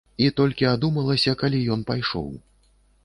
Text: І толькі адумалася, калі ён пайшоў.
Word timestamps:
І 0.27 0.29
толькі 0.39 0.67
адумалася, 0.69 1.35
калі 1.43 1.59
ён 1.77 1.85
пайшоў. 1.91 2.27